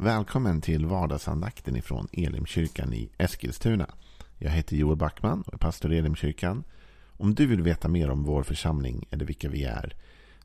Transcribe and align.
Välkommen 0.00 0.60
till 0.60 0.86
vardagsandakten 0.86 1.76
ifrån 1.76 2.08
Elimkyrkan 2.12 2.92
i 2.92 3.10
Eskilstuna. 3.18 3.90
Jag 4.38 4.50
heter 4.50 4.76
Joel 4.76 4.96
Backman 4.96 5.42
och 5.46 5.54
är 5.54 5.58
pastor 5.58 5.92
i 5.92 5.98
Elimkyrkan. 5.98 6.64
Om 7.06 7.34
du 7.34 7.46
vill 7.46 7.62
veta 7.62 7.88
mer 7.88 8.10
om 8.10 8.24
vår 8.24 8.42
församling 8.42 9.08
eller 9.10 9.24
vilka 9.24 9.48
vi 9.48 9.64
är 9.64 9.96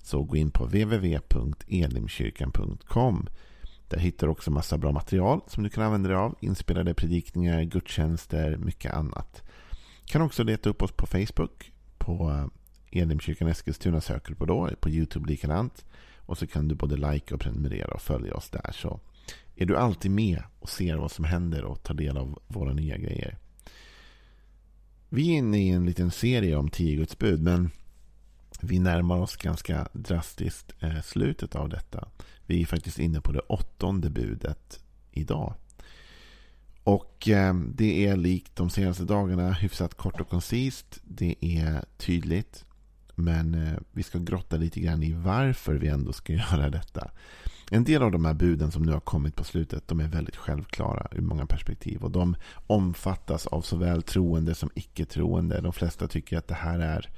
så 0.02 0.24
gå 0.24 0.36
in 0.36 0.52
på 0.52 0.66
www.elimkyrkan.com. 0.66 3.28
Där 3.88 3.98
hittar 3.98 4.28
du 4.28 4.32
också 4.32 4.52
massa 4.52 4.78
bra 4.78 4.92
material 4.92 5.42
som 5.48 5.64
du 5.64 5.70
kan 5.70 5.84
använda 5.84 6.10
dig 6.10 6.18
av. 6.18 6.36
Inspelade 6.40 6.94
predikningar, 6.94 7.64
gudstjänster, 7.64 8.58
mycket 8.58 8.94
annat. 8.94 9.44
Du 10.06 10.12
kan 10.12 10.22
också 10.22 10.44
leta 10.44 10.70
upp 10.70 10.82
oss 10.82 10.92
på 10.92 11.06
Facebook. 11.06 11.72
På 11.98 12.30
eh, 12.30 12.48
Elimkyrkan 13.02 13.48
Eskilstuna 13.48 14.02
söker 14.02 14.30
du 14.30 14.36
på 14.36 14.46
då. 14.46 14.70
På 14.80 14.90
Youtube 14.90 15.30
likadant. 15.30 15.86
Och 16.18 16.38
så 16.38 16.48
kan 16.48 16.68
du 16.68 16.76
både 16.76 17.12
like 17.12 17.34
och 17.34 17.42
prenumerera 17.42 17.94
och 17.94 18.02
följa 18.02 18.34
oss 18.34 18.50
där. 18.50 18.72
Så 18.72 19.00
är 19.56 19.66
du 19.66 19.78
alltid 19.78 20.12
med 20.12 20.44
och 20.60 20.70
ser 20.70 20.96
vad 20.96 21.12
som 21.12 21.26
händer 21.26 21.64
och 21.64 21.84
tar 21.84 21.94
del 21.94 22.18
av 22.18 22.40
våra 22.48 22.74
nya 22.74 22.98
grejer. 22.98 23.38
Vi 25.10 25.30
är 25.30 25.38
inne 25.38 25.58
i 25.58 25.70
en 25.70 25.86
liten 25.86 26.12
serie 26.12 26.56
om 26.56 26.70
tio 26.70 26.96
Guds 26.96 27.18
bud. 27.18 27.42
Men 27.42 27.72
vi 28.62 28.80
närmar 28.80 29.18
oss 29.18 29.36
ganska 29.36 29.88
drastiskt 29.94 30.74
eh, 30.80 31.02
slutet 31.02 31.56
av 31.56 31.70
detta. 31.70 32.08
Vi 32.46 32.62
är 32.62 32.66
faktiskt 32.66 33.00
inne 33.00 33.22
på 33.22 33.32
det 33.32 33.40
åttonde 33.40 34.10
budet 34.10 34.80
idag. 35.12 35.54
Och 36.84 37.30
eh, 37.30 37.56
det 37.56 38.08
är 38.08 38.16
likt 38.16 38.56
de 38.56 38.70
senaste 38.70 39.04
dagarna 39.04 39.52
hyfsat 39.52 39.96
kort 39.96 40.22
och 40.22 40.30
koncist. 40.30 41.00
Det 41.04 41.36
är 41.42 41.86
tydligt. 41.98 42.66
Men 43.16 43.54
eh, 43.54 43.80
vi 43.92 44.04
ska 44.04 44.20
grotta 44.20 44.58
lite 44.58 44.80
grann 44.80 45.04
i 45.04 45.14
varför 45.14 45.76
vi 45.76 45.88
ändå 45.88 46.14
ska 46.14 46.34
göra 46.52 46.70
detta. 46.70 47.12
En 47.74 47.84
del 47.84 48.04
av 48.04 48.12
de 48.12 48.26
här 48.26 48.34
buden 48.34 48.72
som 48.72 48.84
nu 48.84 48.92
har 48.92 49.00
kommit 49.00 49.36
på 49.36 49.44
slutet 49.44 49.88
de 49.88 50.00
är 50.00 50.08
väldigt 50.08 50.36
självklara 50.36 51.08
ur 51.12 51.22
många 51.22 51.46
perspektiv. 51.46 52.04
Och 52.04 52.12
de 52.12 52.36
omfattas 52.68 53.48
av 53.48 53.62
såväl 53.62 54.04
troende 54.04 54.56
som 54.56 54.70
icke-troende. 54.76 55.62
De 55.62 55.74
flesta 55.74 56.08
tycker 56.08 56.38
att 56.38 56.48
det 56.48 56.54
här 56.54 56.80
är 56.80 57.10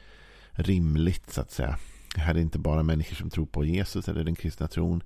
rimligt 0.51 1.31
så 1.31 1.41
att 1.41 1.51
säga. 1.51 1.77
Det 2.15 2.21
här 2.21 2.35
är 2.35 2.39
inte 2.39 2.59
bara 2.59 2.83
människor 2.83 3.15
som 3.15 3.29
tror 3.29 3.45
på 3.45 3.65
Jesus 3.65 4.09
eller 4.09 4.23
den 4.23 4.35
kristna 4.35 4.67
tron. 4.67 5.03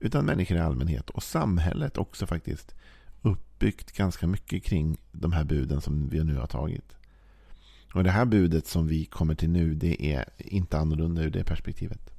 Utan 0.00 0.24
människor 0.24 0.56
i 0.56 0.60
allmänhet 0.60 1.10
och 1.10 1.22
samhället 1.22 1.98
också 1.98 2.26
faktiskt 2.26 2.74
uppbyggt 3.22 3.92
ganska 3.92 4.26
mycket 4.26 4.64
kring 4.64 5.00
de 5.12 5.32
här 5.32 5.44
buden 5.44 5.80
som 5.80 6.08
vi 6.08 6.24
nu 6.24 6.36
har 6.36 6.46
tagit. 6.46 6.96
Och 7.94 8.04
det 8.04 8.10
här 8.10 8.24
budet 8.24 8.66
som 8.66 8.86
vi 8.86 9.04
kommer 9.04 9.34
till 9.34 9.50
nu 9.50 9.74
det 9.74 10.12
är 10.12 10.24
inte 10.38 10.78
annorlunda 10.78 11.22
ur 11.22 11.30
det 11.30 11.44
perspektivet. 11.44 12.10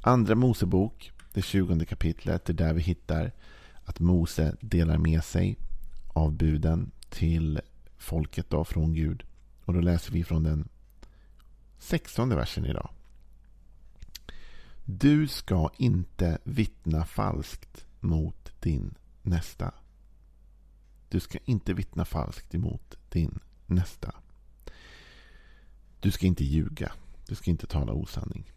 Andra 0.00 0.34
Mosebok, 0.34 1.12
det 1.34 1.42
tjugonde 1.42 1.84
kapitlet, 1.84 2.44
det 2.44 2.52
är 2.52 2.54
där 2.54 2.74
vi 2.74 2.80
hittar 2.80 3.32
att 3.84 4.00
Mose 4.00 4.56
delar 4.60 4.98
med 4.98 5.24
sig 5.24 5.56
av 6.08 6.32
buden 6.32 6.90
till 7.08 7.60
folket 7.96 8.50
då, 8.50 8.64
från 8.64 8.94
Gud. 8.94 9.22
Och 9.64 9.74
då 9.74 9.80
läser 9.80 10.12
vi 10.12 10.24
från 10.24 10.42
den 10.42 10.68
sextonde 11.78 12.36
versen 12.36 12.64
idag. 12.64 12.90
Du 14.84 15.28
ska 15.28 15.70
inte 15.76 16.38
vittna 16.44 17.04
falskt 17.04 17.86
mot 18.00 18.52
din 18.60 18.94
nästa. 19.22 19.74
Du 21.08 21.20
ska 21.20 21.38
inte 21.44 21.74
vittna 21.74 22.04
falskt 22.04 22.54
emot 22.54 22.94
din 23.08 23.38
nästa. 23.66 24.14
Du 26.00 26.10
ska 26.10 26.26
inte 26.26 26.44
ljuga. 26.44 26.92
Du 27.26 27.34
ska 27.34 27.50
inte 27.50 27.66
tala 27.66 27.92
osanning. 27.92 28.52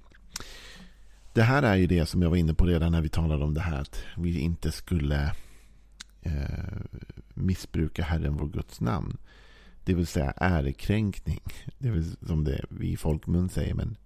Det 1.37 1.43
här 1.43 1.63
är 1.63 1.75
ju 1.75 1.87
det 1.87 2.05
som 2.05 2.21
jag 2.21 2.29
var 2.29 2.37
inne 2.37 2.53
på 2.53 2.65
redan 2.65 2.91
när 2.91 3.01
vi 3.01 3.09
talade 3.09 3.43
om 3.43 3.53
det 3.53 3.61
här. 3.61 3.81
Att 3.81 4.03
vi 4.17 4.39
inte 4.39 4.71
skulle 4.71 5.33
eh, 6.21 6.77
missbruka 7.33 8.03
Herren 8.03 8.37
vår 8.37 8.47
Guds 8.47 8.81
namn. 8.81 9.17
Det 9.83 9.93
vill 9.93 10.07
säga 10.07 10.33
ärekränkning. 10.37 11.41
Det 11.77 11.89
vill 11.89 12.15
som 12.27 12.43
det 12.43 12.65
vi 12.69 12.91
i 12.91 12.97
folkmun 12.97 13.49
säger. 13.49 13.73
Men 13.73 13.97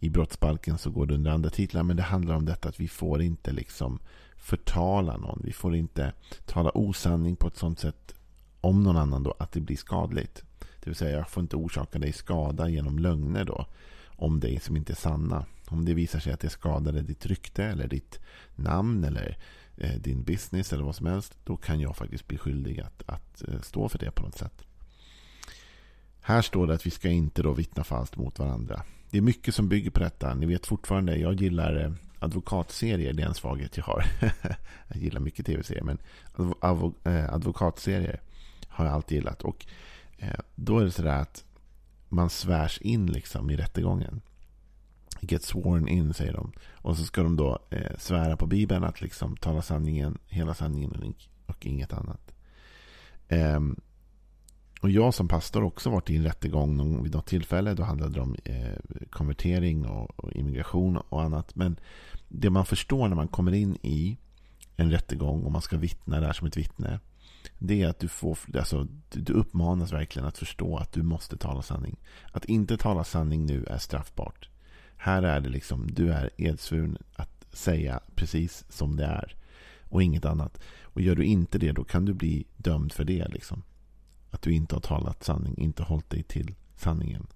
i 0.00 0.10
brottsbalken 0.10 0.78
så 0.78 0.90
går 0.90 1.06
det 1.06 1.14
under 1.14 1.30
andra 1.30 1.50
titlar. 1.50 1.82
Men 1.82 1.96
det 1.96 2.02
handlar 2.02 2.34
om 2.34 2.44
detta 2.44 2.68
att 2.68 2.80
vi 2.80 2.88
får 2.88 3.22
inte 3.22 3.52
liksom 3.52 3.98
förtala 4.36 5.16
någon. 5.16 5.40
Vi 5.44 5.52
får 5.52 5.76
inte 5.76 6.12
tala 6.44 6.70
osanning 6.74 7.36
på 7.36 7.48
ett 7.48 7.56
sånt 7.56 7.78
sätt 7.78 8.14
om 8.60 8.82
någon 8.82 8.96
annan 8.96 9.22
då 9.22 9.34
att 9.38 9.52
det 9.52 9.60
blir 9.60 9.76
skadligt. 9.76 10.44
Det 10.58 10.90
vill 10.90 10.96
säga 10.96 11.18
jag 11.18 11.30
får 11.30 11.40
inte 11.40 11.56
orsaka 11.56 11.98
dig 11.98 12.12
skada 12.12 12.68
genom 12.68 12.98
lögner 12.98 13.44
då. 13.44 13.66
Om 14.16 14.40
dig 14.40 14.60
som 14.60 14.76
inte 14.76 14.92
är 14.92 14.96
sanna. 14.96 15.46
Om 15.68 15.84
det 15.84 15.94
visar 15.94 16.18
sig 16.18 16.32
att 16.32 16.40
det 16.40 16.50
skadade 16.50 17.02
ditt 17.02 17.26
rykte 17.26 17.64
eller 17.64 17.88
ditt 17.88 18.20
namn 18.54 19.04
eller 19.04 19.38
eh, 19.76 19.94
din 20.00 20.22
business 20.22 20.72
eller 20.72 20.84
vad 20.84 20.96
som 20.96 21.06
helst. 21.06 21.38
Då 21.44 21.56
kan 21.56 21.80
jag 21.80 21.96
faktiskt 21.96 22.28
bli 22.28 22.38
skyldig 22.38 22.80
att, 22.80 23.02
att 23.06 23.48
eh, 23.48 23.60
stå 23.60 23.88
för 23.88 23.98
det 23.98 24.10
på 24.10 24.22
något 24.22 24.38
sätt. 24.38 24.62
Här 26.20 26.42
står 26.42 26.66
det 26.66 26.74
att 26.74 26.86
vi 26.86 26.90
ska 26.90 27.08
inte 27.08 27.42
då 27.42 27.52
vittna 27.52 27.84
falskt 27.84 28.16
mot 28.16 28.38
varandra. 28.38 28.82
Det 29.10 29.18
är 29.18 29.22
mycket 29.22 29.54
som 29.54 29.68
bygger 29.68 29.90
på 29.90 30.00
detta. 30.00 30.34
Ni 30.34 30.46
vet 30.46 30.66
fortfarande, 30.66 31.16
jag 31.16 31.40
gillar 31.40 31.84
eh, 31.84 31.92
advokatserier. 32.18 33.12
Det 33.12 33.22
är 33.22 33.26
en 33.26 33.34
svaghet 33.34 33.76
jag 33.76 33.84
har. 33.84 34.04
jag 34.88 35.02
gillar 35.02 35.20
mycket 35.20 35.46
tv-serier. 35.46 35.82
Men 35.82 35.98
eh, 37.04 37.34
advokatserier 37.34 38.20
har 38.68 38.84
jag 38.84 38.94
alltid 38.94 39.16
gillat. 39.16 39.42
Och 39.42 39.66
Eh, 40.18 40.40
då 40.54 40.78
är 40.78 40.84
det 40.84 40.90
sådär 40.90 41.20
att 41.20 41.44
man 42.08 42.30
svärs 42.30 42.78
in 42.78 43.06
liksom 43.06 43.50
i 43.50 43.56
rättegången. 43.56 44.20
Get 45.20 45.42
sworn 45.42 45.88
in 45.88 46.14
säger 46.14 46.32
de. 46.32 46.52
Och 46.72 46.96
så 46.96 47.04
ska 47.04 47.22
de 47.22 47.36
då 47.36 47.58
eh, 47.70 47.96
svära 47.98 48.36
på 48.36 48.46
Bibeln 48.46 48.84
att 48.84 49.00
liksom 49.00 49.36
tala 49.36 49.62
sanningen, 49.62 50.18
hela 50.28 50.54
sanningen 50.54 51.14
och 51.46 51.66
inget 51.66 51.92
annat. 51.92 52.34
Eh, 53.28 53.60
och 54.80 54.90
jag 54.90 55.14
som 55.14 55.28
pastor 55.28 55.62
också 55.62 55.90
varit 55.90 56.10
i 56.10 56.16
en 56.16 56.24
rättegång 56.24 56.76
någon, 56.76 57.02
vid 57.02 57.14
något 57.14 57.26
tillfälle. 57.26 57.74
Då 57.74 57.82
handlade 57.82 58.14
det 58.14 58.20
om 58.20 58.36
eh, 58.44 59.06
konvertering 59.10 59.86
och, 59.86 60.20
och, 60.20 60.32
immigration 60.32 60.96
och 60.96 61.22
annat. 61.22 61.54
Men 61.56 61.76
det 62.28 62.50
man 62.50 62.66
förstår 62.66 63.08
när 63.08 63.16
man 63.16 63.28
kommer 63.28 63.54
in 63.54 63.76
i 63.82 64.16
en 64.76 64.90
rättegång 64.90 65.42
och 65.42 65.52
man 65.52 65.62
ska 65.62 65.76
vittna 65.76 66.20
där 66.20 66.32
som 66.32 66.46
ett 66.46 66.56
vittne 66.56 67.00
det 67.58 67.82
är 67.82 67.88
att 67.88 67.98
du, 67.98 68.08
får, 68.08 68.38
alltså, 68.58 68.86
du 69.10 69.32
uppmanas 69.32 69.92
verkligen 69.92 70.28
att 70.28 70.38
förstå 70.38 70.76
att 70.76 70.92
du 70.92 71.02
måste 71.02 71.36
tala 71.36 71.62
sanning. 71.62 71.96
Att 72.32 72.44
inte 72.44 72.76
tala 72.76 73.04
sanning 73.04 73.46
nu 73.46 73.64
är 73.64 73.78
straffbart. 73.78 74.48
Här 74.96 75.22
är 75.22 75.40
det 75.40 75.48
liksom, 75.48 75.86
du 75.90 76.12
är 76.12 76.30
edsvuren 76.36 76.98
att 77.14 77.46
säga 77.52 78.00
precis 78.14 78.64
som 78.68 78.96
det 78.96 79.04
är. 79.04 79.36
Och 79.82 80.02
inget 80.02 80.24
annat. 80.24 80.60
Och 80.82 81.00
gör 81.00 81.14
du 81.14 81.24
inte 81.24 81.58
det, 81.58 81.72
då 81.72 81.84
kan 81.84 82.04
du 82.04 82.14
bli 82.14 82.46
dömd 82.56 82.92
för 82.92 83.04
det. 83.04 83.28
Liksom. 83.28 83.62
Att 84.30 84.42
du 84.42 84.52
inte 84.52 84.74
har 84.74 84.80
talat 84.80 85.24
sanning, 85.24 85.58
inte 85.58 85.82
hållit 85.82 86.10
dig 86.10 86.22
till 86.22 86.54
sanningen. 86.76 87.26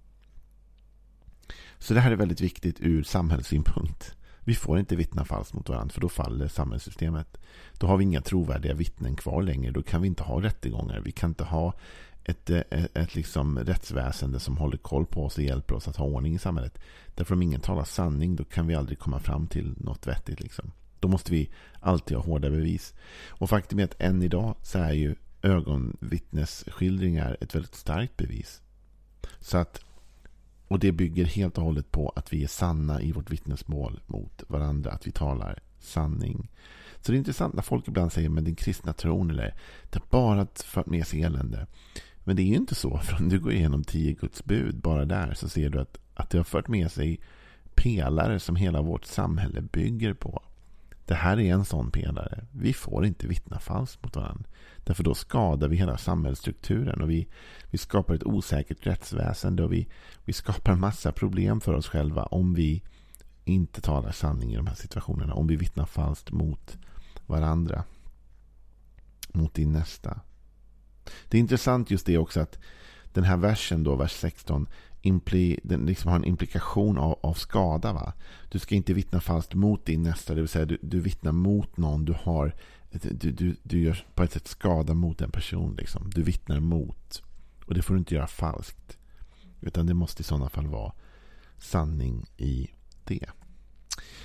Så 1.78 1.94
det 1.94 2.00
här 2.00 2.10
är 2.10 2.16
väldigt 2.16 2.40
viktigt 2.40 2.80
ur 2.80 3.02
samhällssynpunkt. 3.02 4.16
Vi 4.44 4.54
får 4.54 4.78
inte 4.78 4.96
vittna 4.96 5.24
falskt 5.24 5.54
mot 5.54 5.68
varandra 5.68 5.92
för 5.92 6.00
då 6.00 6.08
faller 6.08 6.48
samhällssystemet. 6.48 7.38
Då 7.78 7.86
har 7.86 7.96
vi 7.96 8.04
inga 8.04 8.20
trovärdiga 8.20 8.74
vittnen 8.74 9.16
kvar 9.16 9.42
längre. 9.42 9.72
Då 9.72 9.82
kan 9.82 10.02
vi 10.02 10.08
inte 10.08 10.22
ha 10.22 10.42
rättegångar. 10.42 11.00
Vi 11.00 11.12
kan 11.12 11.30
inte 11.30 11.44
ha 11.44 11.74
ett, 12.24 12.50
ett, 12.50 12.96
ett 12.96 13.14
liksom 13.14 13.58
rättsväsende 13.58 14.40
som 14.40 14.56
håller 14.56 14.76
koll 14.76 15.06
på 15.06 15.24
oss 15.24 15.38
och 15.38 15.44
hjälper 15.44 15.74
oss 15.74 15.88
att 15.88 15.96
ha 15.96 16.04
ordning 16.04 16.34
i 16.34 16.38
samhället. 16.38 16.78
Därför 17.14 17.34
om 17.34 17.42
ingen 17.42 17.60
talar 17.60 17.84
sanning 17.84 18.36
då 18.36 18.44
kan 18.44 18.66
vi 18.66 18.74
aldrig 18.74 18.98
komma 18.98 19.20
fram 19.20 19.46
till 19.46 19.74
något 19.76 20.06
vettigt. 20.06 20.40
Liksom. 20.40 20.72
Då 21.00 21.08
måste 21.08 21.32
vi 21.32 21.50
alltid 21.80 22.16
ha 22.16 22.24
hårda 22.24 22.50
bevis. 22.50 22.94
Och 23.28 23.50
faktum 23.50 23.78
är 23.78 23.84
att 23.84 24.00
än 24.00 24.22
idag 24.22 24.56
så 24.62 24.78
är 24.78 24.92
ju 24.92 25.14
ögonvittnesskildringar 25.42 27.36
ett 27.40 27.54
väldigt 27.54 27.74
starkt 27.74 28.16
bevis. 28.16 28.62
Så 29.40 29.58
att 29.58 29.80
och 30.70 30.78
det 30.78 30.92
bygger 30.92 31.24
helt 31.24 31.58
och 31.58 31.64
hållet 31.64 31.90
på 31.90 32.12
att 32.16 32.32
vi 32.32 32.42
är 32.44 32.48
sanna 32.48 33.02
i 33.02 33.12
vårt 33.12 33.30
vittnesmål 33.30 34.00
mot 34.06 34.42
varandra. 34.48 34.90
Att 34.90 35.06
vi 35.06 35.10
talar 35.10 35.58
sanning. 35.78 36.48
Så 37.00 37.12
det 37.12 37.16
är 37.16 37.18
intressant 37.18 37.54
när 37.54 37.62
folk 37.62 37.88
ibland 37.88 38.12
säger 38.12 38.28
men 38.28 38.44
din 38.44 38.54
kristna 38.54 38.92
tron 38.92 39.30
eller 39.30 39.54
det 39.90 39.98
har 39.98 40.06
bara 40.10 40.46
fört 40.54 40.86
med 40.86 41.06
sig 41.06 41.22
elände. 41.22 41.66
Men 42.24 42.36
det 42.36 42.42
är 42.42 42.46
ju 42.46 42.54
inte 42.54 42.74
så. 42.74 42.98
För 42.98 43.22
om 43.22 43.28
du 43.28 43.40
går 43.40 43.52
igenom 43.52 43.84
tio 43.84 44.12
Guds 44.12 44.44
bud 44.44 44.76
bara 44.80 45.04
där 45.04 45.34
så 45.34 45.48
ser 45.48 45.70
du 45.70 45.80
att, 45.80 45.98
att 46.14 46.30
det 46.30 46.38
har 46.38 46.44
fört 46.44 46.68
med 46.68 46.90
sig 46.92 47.20
pelare 47.74 48.40
som 48.40 48.56
hela 48.56 48.82
vårt 48.82 49.04
samhälle 49.04 49.60
bygger 49.60 50.14
på. 50.14 50.42
Det 51.10 51.16
här 51.16 51.40
är 51.40 51.52
en 51.52 51.64
sån 51.64 51.90
pelare. 51.90 52.44
Vi 52.52 52.72
får 52.72 53.06
inte 53.06 53.26
vittna 53.26 53.58
falskt 53.58 54.02
mot 54.02 54.16
varandra. 54.16 54.44
Därför 54.76 55.04
då 55.04 55.14
skadar 55.14 55.68
vi 55.68 55.76
hela 55.76 55.98
samhällsstrukturen 55.98 57.02
och 57.02 57.10
vi, 57.10 57.28
vi 57.70 57.78
skapar 57.78 58.14
ett 58.14 58.24
osäkert 58.24 58.86
rättsväsende 58.86 59.64
och 59.64 59.72
vi, 59.72 59.88
vi 60.24 60.32
skapar 60.32 60.74
massa 60.74 61.12
problem 61.12 61.60
för 61.60 61.74
oss 61.74 61.88
själva 61.88 62.22
om 62.22 62.54
vi 62.54 62.82
inte 63.44 63.80
talar 63.80 64.12
sanning 64.12 64.52
i 64.52 64.56
de 64.56 64.66
här 64.66 64.74
situationerna. 64.74 65.34
Om 65.34 65.46
vi 65.46 65.56
vittnar 65.56 65.86
falskt 65.86 66.30
mot 66.30 66.78
varandra. 67.26 67.84
Mot 69.32 69.54
din 69.54 69.72
nästa. 69.72 70.20
Det 71.28 71.36
är 71.36 71.40
intressant 71.40 71.90
just 71.90 72.06
det 72.06 72.18
också 72.18 72.40
att 72.40 72.58
den 73.12 73.24
här 73.24 73.36
versen 73.36 73.84
då, 73.84 73.96
vers 73.96 74.12
16, 74.12 74.66
impli, 75.02 75.60
den 75.62 75.86
liksom 75.86 76.10
har 76.10 76.16
en 76.16 76.24
implikation 76.24 76.98
av, 76.98 77.18
av 77.22 77.34
skada. 77.34 77.92
Va? 77.92 78.12
Du 78.48 78.58
ska 78.58 78.74
inte 78.74 78.94
vittna 78.94 79.20
falskt 79.20 79.54
mot 79.54 79.86
din 79.86 80.02
nästa, 80.02 80.34
det 80.34 80.40
vill 80.40 80.48
säga 80.48 80.64
du, 80.64 80.78
du 80.82 81.00
vittnar 81.00 81.32
mot 81.32 81.76
någon 81.76 82.04
du 82.04 82.16
har 82.22 82.54
du, 82.90 83.32
du, 83.32 83.56
du 83.62 83.82
gör 83.82 84.06
på 84.14 84.22
ett 84.22 84.32
sätt 84.32 84.48
skada 84.48 84.94
mot 84.94 85.20
en 85.20 85.30
person. 85.30 85.76
Liksom. 85.78 86.10
Du 86.14 86.22
vittnar 86.22 86.60
mot. 86.60 87.22
Och 87.66 87.74
det 87.74 87.82
får 87.82 87.94
du 87.94 87.98
inte 87.98 88.14
göra 88.14 88.26
falskt. 88.26 88.98
Utan 89.60 89.86
det 89.86 89.94
måste 89.94 90.20
i 90.20 90.24
sådana 90.24 90.48
fall 90.48 90.66
vara 90.66 90.92
sanning 91.58 92.26
i 92.36 92.70
det. 93.04 93.26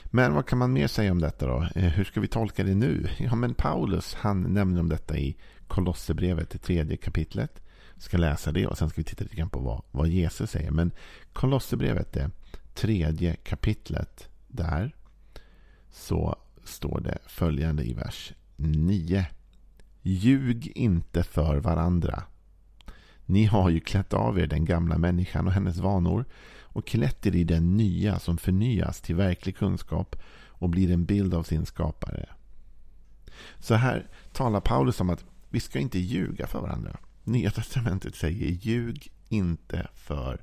Men 0.06 0.34
vad 0.34 0.46
kan 0.46 0.60
man 0.60 0.74
mer 0.74 0.88
säga 0.88 1.12
om 1.12 1.22
detta 1.22 1.48
då? 1.48 1.68
Eh, 1.76 1.84
hur 1.84 2.04
ska 2.04 2.20
vi 2.20 2.28
tolka 2.28 2.64
det 2.64 2.76
nu? 2.76 3.10
Ja, 3.18 3.36
men 3.36 3.54
Paulus 3.54 4.14
han 4.14 4.42
nämner 4.42 4.80
om 4.80 4.90
detta 4.90 5.18
i 5.18 5.38
Kolosserbrevet, 5.68 6.50
det 6.50 6.58
tredje 6.58 6.98
kapitlet. 6.98 7.62
Vi 7.96 8.02
ska 8.02 8.18
läsa 8.18 8.52
det 8.52 8.68
och 8.68 8.78
sen 8.78 8.90
ska 8.90 9.02
vi 9.02 9.04
titta 9.04 9.24
lite 9.24 9.36
grann 9.36 9.50
på 9.50 9.60
vad, 9.60 9.82
vad 9.92 10.08
Jesus 10.08 10.52
säger. 10.52 10.72
Men 10.72 10.92
Kolosserbrevet, 11.34 12.14
det 12.14 12.32
tredje 12.74 13.36
kapitlet, 13.36 14.30
där 14.48 14.96
så 15.92 16.36
står 16.64 17.00
det 17.00 17.18
följande 17.26 17.84
i 17.84 17.94
vers 17.94 18.34
9. 18.56 19.26
Ljug 20.02 20.72
inte 20.76 21.24
för 21.24 21.58
varandra. 21.58 22.24
Ni 23.26 23.46
har 23.46 23.70
ju 23.70 23.80
klätt 23.80 24.14
av 24.14 24.40
er 24.40 24.48
den 24.48 24.66
gamla 24.66 24.98
människan 24.98 25.48
och 25.48 25.54
hennes 25.54 25.78
vanor 25.78 26.26
och 26.62 26.88
klätt 26.88 27.26
er 27.26 27.36
i 27.36 27.44
den 27.44 27.78
nya 27.78 28.20
som 28.20 28.38
förnyas 28.38 29.02
till 29.02 29.16
verklig 29.16 29.58
kunskap 29.58 30.16
och 30.48 30.70
blir 30.70 30.92
en 30.92 31.06
bild 31.06 31.34
av 31.34 31.44
sin 31.44 31.66
skapare. 31.66 32.30
Så 33.60 33.76
här 33.76 34.08
talar 34.32 34.60
Paulus 34.60 35.02
om 35.02 35.10
att 35.10 35.26
vi 35.50 35.60
ska 35.60 35.80
inte 35.80 36.00
ljuga 36.00 36.48
för 36.48 36.62
varandra. 36.62 36.98
Nya 37.26 37.52
testamentet 37.52 38.16
säger 38.16 38.48
ljug 38.48 39.12
inte 39.30 39.88
för 39.94 40.42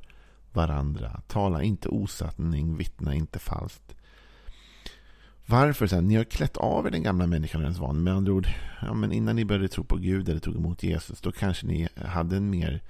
varandra. 0.52 1.20
Tala 1.28 1.62
inte 1.62 1.88
osanning, 1.88 2.76
vittna 2.76 3.14
inte 3.14 3.38
falskt. 3.38 3.94
Varför? 5.46 5.86
Så 5.86 5.94
här, 5.94 6.02
ni 6.02 6.14
har 6.14 6.24
klätt 6.24 6.56
av 6.56 6.86
er 6.86 6.90
den 6.90 7.02
gamla 7.02 7.26
människan 7.26 7.60
och 7.60 7.64
hennes 7.64 7.78
van. 7.78 8.02
Med 8.02 8.14
andra 8.14 8.32
ord, 8.32 8.46
ja, 8.80 8.94
men 8.94 9.12
innan 9.12 9.36
ni 9.36 9.44
började 9.44 9.68
tro 9.68 9.84
på 9.84 9.96
Gud 9.96 10.28
eller 10.28 10.40
tog 10.40 10.56
emot 10.56 10.82
Jesus, 10.82 11.20
då 11.20 11.32
kanske 11.32 11.66
ni 11.66 11.88
hade 11.96 12.36
en 12.36 12.50
mer 12.50 12.82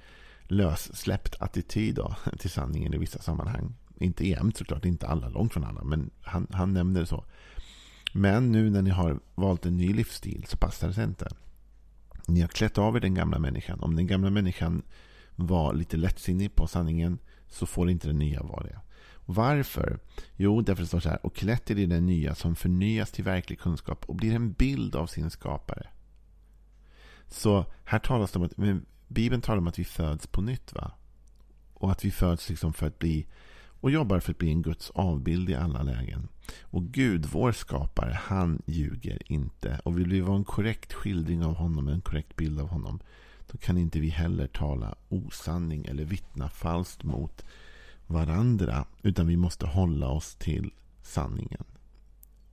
lössläppt 0.43 1.41
attityd 1.41 1.95
då, 1.95 2.15
till 2.39 2.49
sanningen 2.49 2.93
i 2.93 2.97
vissa 2.97 3.19
sammanhang. 3.19 3.73
Inte 3.99 4.27
jämt 4.27 4.57
såklart, 4.57 4.85
inte 4.85 5.07
alla, 5.07 5.29
långt 5.29 5.53
från 5.53 5.63
alla, 5.63 5.83
men 5.83 6.09
han, 6.21 6.47
han 6.51 6.73
nämner 6.73 6.99
det 6.99 7.07
så. 7.07 7.25
Men 8.13 8.51
nu 8.51 8.69
när 8.69 8.81
ni 8.81 8.89
har 8.89 9.19
valt 9.35 9.65
en 9.65 9.77
ny 9.77 9.93
livsstil 9.93 10.45
så 10.47 10.57
passar 10.57 10.87
det 10.87 10.93
sig 10.93 11.03
inte. 11.03 11.27
Ni 12.27 12.41
har 12.41 12.47
klätt 12.47 12.77
av 12.77 12.95
er 12.95 12.99
den 12.99 13.13
gamla 13.13 13.39
människan. 13.39 13.79
Om 13.79 13.95
den 13.95 14.07
gamla 14.07 14.29
människan 14.29 14.83
var 15.35 15.73
lite 15.73 15.97
lättsinnig 15.97 16.55
på 16.55 16.67
sanningen 16.67 17.19
så 17.47 17.65
får 17.65 17.89
inte 17.89 18.07
den 18.07 18.19
nya 18.19 18.43
vara 18.43 18.63
det. 18.63 18.79
Varför? 19.25 19.99
Jo, 20.35 20.61
därför 20.61 20.81
det 20.81 20.87
står 20.87 20.99
så 20.99 21.09
här. 21.09 21.25
Och 21.25 21.35
klätt 21.35 21.71
er 21.71 21.79
i 21.79 21.85
den 21.85 22.05
nya 22.05 22.35
som 22.35 22.55
förnyas 22.55 23.11
till 23.11 23.23
verklig 23.23 23.59
kunskap 23.59 24.05
och 24.05 24.15
blir 24.15 24.35
en 24.35 24.53
bild 24.53 24.95
av 24.95 25.07
sin 25.07 25.29
skapare. 25.29 25.87
Så 27.27 27.65
här 27.83 27.99
talas 27.99 28.31
det 28.31 28.39
om 28.39 28.45
att 28.45 28.83
Bibeln 29.07 29.41
talar 29.41 29.57
om 29.57 29.67
att 29.67 29.79
vi 29.79 29.83
föds 29.83 30.27
på 30.27 30.41
nytt. 30.41 30.73
va? 30.73 30.91
Och 31.73 31.91
att 31.91 32.05
vi 32.05 32.11
föds 32.11 32.49
liksom 32.49 32.73
för 32.73 32.87
att 32.87 32.99
bli 32.99 33.27
och 33.83 33.91
jobbar 33.91 34.19
för 34.19 34.31
att 34.31 34.37
bli 34.37 34.49
en 34.49 34.61
Guds 34.61 34.89
avbild 34.89 35.49
i 35.49 35.55
alla 35.55 35.83
lägen. 35.83 36.27
Och 36.61 36.83
Gud, 36.83 37.25
vår 37.25 37.51
skapare, 37.51 38.19
han 38.21 38.61
ljuger 38.65 39.31
inte. 39.31 39.79
Och 39.83 39.99
vill 39.99 40.09
vi 40.09 40.21
vara 40.21 40.37
en 40.37 40.43
korrekt 40.43 40.93
skildring 40.93 41.43
av 41.43 41.55
honom, 41.55 41.87
en 41.87 42.01
korrekt 42.01 42.35
bild 42.35 42.59
av 42.59 42.67
honom, 42.67 42.99
då 43.51 43.57
kan 43.57 43.77
inte 43.77 43.99
vi 43.99 44.09
heller 44.09 44.47
tala 44.47 44.95
osanning 45.09 45.85
eller 45.85 46.05
vittna 46.05 46.49
falskt 46.49 47.03
mot 47.03 47.45
varandra. 48.07 48.85
Utan 49.01 49.27
vi 49.27 49.37
måste 49.37 49.65
hålla 49.65 50.07
oss 50.07 50.35
till 50.35 50.71
sanningen. 51.01 51.63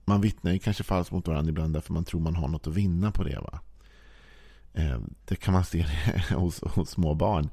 Man 0.04 0.20
vittnar 0.20 0.52
ju 0.52 0.58
kanske 0.58 0.84
falskt 0.84 1.12
mot 1.12 1.28
varandra 1.28 1.50
ibland 1.50 1.74
därför 1.74 1.92
man 1.92 2.04
tror 2.04 2.20
man 2.20 2.36
har 2.36 2.48
något 2.48 2.66
att 2.66 2.74
vinna 2.74 3.12
på 3.12 3.24
det. 3.24 3.40
va? 3.40 3.60
Eh, 4.72 5.00
det 5.24 5.36
kan 5.36 5.54
man 5.54 5.64
se 5.64 5.86
hos, 6.34 6.60
hos 6.60 6.90
små 6.90 7.14
barn. 7.14 7.50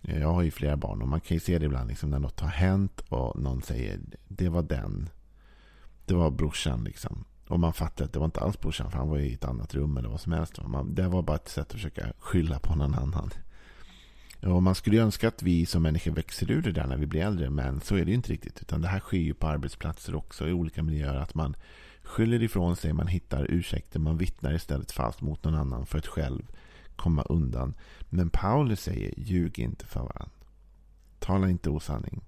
Jag 0.00 0.32
har 0.32 0.42
ju 0.42 0.50
flera 0.50 0.76
barn 0.76 1.02
och 1.02 1.08
man 1.08 1.20
kan 1.20 1.34
ju 1.34 1.40
se 1.40 1.58
det 1.58 1.66
ibland 1.66 1.88
liksom 1.88 2.10
när 2.10 2.18
något 2.18 2.40
har 2.40 2.48
hänt 2.48 3.00
och 3.08 3.40
någon 3.40 3.62
säger 3.62 4.00
det 4.28 4.48
var 4.48 4.62
den. 4.62 5.08
Det 6.04 6.14
var 6.14 6.30
brorsan 6.30 6.84
liksom. 6.84 7.24
Och 7.48 7.60
man 7.60 7.72
fattar 7.72 8.04
att 8.04 8.12
det 8.12 8.18
var 8.18 8.26
inte 8.26 8.40
alls 8.40 8.60
brorsan 8.60 8.90
för 8.90 8.98
han 8.98 9.08
var 9.08 9.18
i 9.18 9.34
ett 9.34 9.44
annat 9.44 9.74
rum 9.74 9.96
eller 9.96 10.08
vad 10.08 10.20
som 10.20 10.32
helst. 10.32 10.66
Man, 10.66 10.94
det 10.94 11.08
var 11.08 11.22
bara 11.22 11.36
ett 11.36 11.48
sätt 11.48 11.66
att 11.66 11.72
försöka 11.72 12.12
skylla 12.18 12.58
på 12.58 12.74
någon 12.74 12.94
annan. 12.94 13.30
Och 14.42 14.62
man 14.62 14.74
skulle 14.74 15.02
önska 15.02 15.28
att 15.28 15.42
vi 15.42 15.66
som 15.66 15.82
människor 15.82 16.12
växer 16.12 16.50
ur 16.50 16.62
det 16.62 16.72
där 16.72 16.86
när 16.86 16.96
vi 16.96 17.06
blir 17.06 17.20
äldre. 17.20 17.50
Men 17.50 17.80
så 17.80 17.94
är 17.96 18.04
det 18.04 18.10
ju 18.10 18.14
inte 18.14 18.32
riktigt. 18.32 18.60
Utan 18.62 18.80
det 18.80 18.88
här 18.88 19.00
sker 19.00 19.18
ju 19.18 19.34
på 19.34 19.46
arbetsplatser 19.46 20.14
också 20.14 20.48
i 20.48 20.52
olika 20.52 20.82
miljöer. 20.82 21.16
Att 21.16 21.34
man 21.34 21.56
skyller 22.02 22.42
ifrån 22.42 22.76
sig, 22.76 22.92
man 22.92 23.06
hittar 23.06 23.50
ursäkter, 23.50 24.00
man 24.00 24.18
vittnar 24.18 24.54
istället 24.54 24.92
falskt 24.92 25.20
mot 25.20 25.44
någon 25.44 25.54
annan 25.54 25.86
för 25.86 25.98
ett 25.98 26.06
själv 26.06 26.42
komma 27.00 27.22
undan. 27.22 27.74
Men 28.10 28.30
Paulus 28.30 28.80
säger, 28.80 29.14
ljug 29.16 29.58
inte 29.58 29.86
för 29.86 30.00
varandra. 30.00 30.30
Tala 31.18 31.48
inte 31.48 31.70
osanning. 31.70 32.20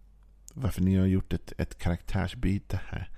Varför 0.55 0.83
ni 0.83 0.97
har 0.97 1.07
gjort 1.07 1.33
ett, 1.33 1.53
ett 1.59 1.79
karaktärsbyte 1.79 2.81
här. 2.87 3.11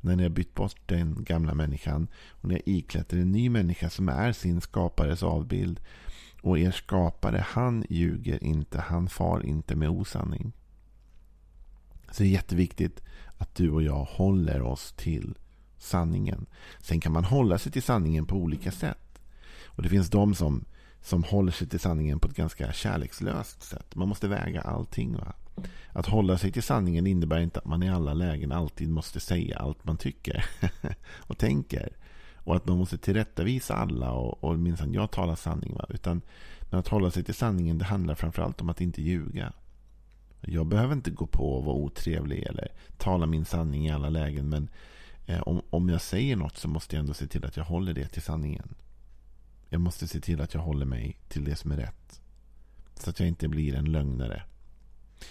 När 0.00 0.16
ni 0.16 0.22
har 0.22 0.30
bytt 0.30 0.54
bort 0.54 0.76
den 0.86 1.24
gamla 1.24 1.54
människan 1.54 2.08
och 2.30 2.48
ni 2.48 2.54
har 2.54 2.62
iklätt 2.66 3.12
er 3.12 3.16
en 3.16 3.32
ny 3.32 3.50
människa 3.50 3.90
som 3.90 4.08
är 4.08 4.32
sin 4.32 4.60
skapares 4.60 5.22
avbild. 5.22 5.80
Och 6.42 6.58
er 6.58 6.70
skapare, 6.70 7.44
han 7.48 7.84
ljuger 7.88 8.44
inte, 8.44 8.80
han 8.80 9.08
far 9.08 9.46
inte 9.46 9.76
med 9.76 9.88
osanning. 9.88 10.52
Så 12.10 12.22
det 12.22 12.28
är 12.28 12.32
jätteviktigt 12.32 13.02
att 13.38 13.54
du 13.54 13.70
och 13.70 13.82
jag 13.82 14.04
håller 14.04 14.62
oss 14.62 14.92
till 14.92 15.38
sanningen. 15.78 16.46
Sen 16.80 17.00
kan 17.00 17.12
man 17.12 17.24
hålla 17.24 17.58
sig 17.58 17.72
till 17.72 17.82
sanningen 17.82 18.26
på 18.26 18.36
olika 18.36 18.72
sätt. 18.72 19.20
Och 19.66 19.82
Det 19.82 19.88
finns 19.88 20.10
de 20.10 20.34
som, 20.34 20.64
som 21.02 21.24
håller 21.24 21.52
sig 21.52 21.68
till 21.68 21.80
sanningen 21.80 22.20
på 22.20 22.28
ett 22.28 22.36
ganska 22.36 22.72
kärlekslöst 22.72 23.62
sätt. 23.62 23.94
Man 23.94 24.08
måste 24.08 24.28
väga 24.28 24.60
allting. 24.60 25.16
Va? 25.16 25.32
Att 25.92 26.06
hålla 26.06 26.38
sig 26.38 26.52
till 26.52 26.62
sanningen 26.62 27.06
innebär 27.06 27.40
inte 27.40 27.58
att 27.58 27.64
man 27.64 27.82
i 27.82 27.90
alla 27.90 28.14
lägen 28.14 28.52
alltid 28.52 28.90
måste 28.90 29.20
säga 29.20 29.58
allt 29.58 29.84
man 29.84 29.96
tycker 29.96 30.44
och 31.16 31.38
tänker. 31.38 31.96
Och 32.34 32.56
att 32.56 32.66
man 32.66 32.78
måste 32.78 32.98
tillrättavisa 32.98 33.74
alla 33.74 34.12
och, 34.12 34.44
och 34.44 34.58
minsann, 34.58 34.92
jag 34.92 35.10
talar 35.10 35.34
sanning. 35.34 35.74
Va? 35.74 35.86
Utan 35.88 36.22
men 36.60 36.80
att 36.80 36.88
hålla 36.88 37.10
sig 37.10 37.24
till 37.24 37.34
sanningen 37.34 37.78
det 37.78 37.84
handlar 37.84 38.14
framförallt 38.14 38.60
om 38.60 38.68
att 38.68 38.80
inte 38.80 39.02
ljuga. 39.02 39.52
Jag 40.40 40.66
behöver 40.66 40.92
inte 40.94 41.10
gå 41.10 41.26
på 41.26 41.52
och 41.52 41.64
vara 41.64 41.76
otrevlig 41.76 42.42
eller 42.42 42.68
tala 42.98 43.26
min 43.26 43.44
sanning 43.44 43.86
i 43.86 43.90
alla 43.90 44.08
lägen. 44.08 44.48
Men 44.48 44.68
Eh, 45.30 45.40
om, 45.40 45.62
om 45.70 45.88
jag 45.88 46.00
säger 46.00 46.36
något 46.36 46.56
så 46.56 46.68
måste 46.68 46.96
jag 46.96 47.00
ändå 47.00 47.14
se 47.14 47.26
till 47.26 47.44
att 47.44 47.56
jag 47.56 47.64
håller 47.64 47.94
det 47.94 48.08
till 48.08 48.22
sanningen. 48.22 48.74
Jag 49.72 49.80
måste 49.80 50.08
se 50.08 50.20
till 50.20 50.40
att 50.40 50.54
jag 50.54 50.60
håller 50.60 50.86
mig 50.86 51.16
till 51.28 51.44
det 51.44 51.56
som 51.56 51.72
är 51.72 51.76
rätt. 51.76 52.20
Så 52.94 53.10
att 53.10 53.20
jag 53.20 53.28
inte 53.28 53.48
blir 53.48 53.74
en 53.74 53.92
lögnare. 53.92 54.42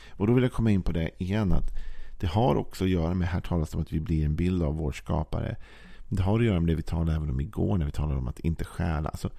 Och 0.10 0.28
då 0.28 0.34
vill 0.34 0.44
jag 0.44 0.54
komma 0.54 0.72
in 0.72 0.82
på 0.82 0.92
det 0.92 1.24
igen. 1.24 1.54
att 1.54 1.72
Det 2.20 2.28
har 2.28 2.56
också 2.56 2.84
att 2.84 2.90
göra 2.90 3.14
med, 3.14 3.28
här 3.28 3.42
talas 3.42 3.70
det 3.70 3.78
om 3.78 3.82
att 3.82 3.94
vi 3.94 4.00
blir 4.00 4.26
en 4.26 4.36
bild 4.36 4.64
av 4.64 4.76
vår 4.76 4.92
skapare. 4.92 5.56
Det 6.10 6.24
har 6.24 6.40
att 6.40 6.46
göra 6.46 6.60
med 6.60 6.68
det 6.68 6.76
vi 6.76 6.84
talade 6.84 7.16
även 7.16 7.30
om 7.30 7.40
igår 7.40 7.78
när 7.78 7.86
vi 7.86 7.92
talade 7.92 8.20
om 8.20 8.28
att 8.28 8.40
inte 8.40 8.66
stjäla. 8.66 9.10
Alltså, 9.10 9.30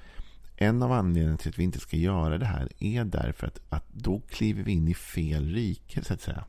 en 0.56 0.82
av 0.82 0.92
anledningarna 0.92 1.36
till 1.36 1.48
att 1.48 1.58
vi 1.58 1.64
inte 1.64 1.80
ska 1.80 1.96
göra 1.96 2.38
det 2.38 2.46
här 2.46 2.68
är 2.78 3.04
därför 3.04 3.46
att, 3.46 3.60
att 3.68 3.84
då 3.92 4.20
kliver 4.28 4.62
vi 4.62 4.72
in 4.72 4.88
i 4.88 4.94
fel 4.94 5.52
rike 5.52 6.04
så 6.04 6.14
att 6.14 6.20
säga. 6.20 6.44